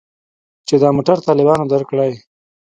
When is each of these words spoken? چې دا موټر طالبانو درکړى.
چې 0.67 0.75
دا 0.81 0.89
موټر 0.97 1.17
طالبانو 1.27 1.69
درکړى. 1.73 2.11